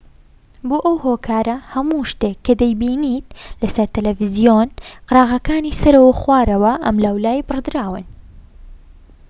[0.69, 3.27] بۆ ئەو هۆکارە هەموو شتێك کە دەیبینیت
[3.61, 4.69] لەسەر تەلەڤیزۆن
[5.07, 8.05] قەراغەکانی سەرەوە و خوارەوە و ئەملاولای بڕدراون